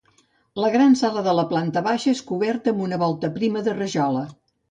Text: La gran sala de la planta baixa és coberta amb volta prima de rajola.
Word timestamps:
La 0.61 0.69
gran 0.75 0.95
sala 1.01 1.21
de 1.27 1.35
la 1.39 1.43
planta 1.51 1.83
baixa 1.89 2.09
és 2.17 2.23
coberta 2.31 2.75
amb 2.77 2.97
volta 3.05 3.33
prima 3.39 3.65
de 3.69 3.79
rajola. 3.83 4.27